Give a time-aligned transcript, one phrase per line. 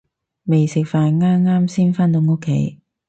[0.45, 2.81] 未食飯，啱啱先返到屋企